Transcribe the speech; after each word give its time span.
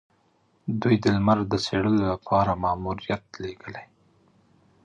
دوی 0.81 0.95
د 1.03 1.05
لمر 1.15 1.39
د 1.51 1.53
څیړلو 1.65 2.01
لپاره 2.11 2.51
ماموریت 2.63 3.23
لیږلی. 3.41 3.85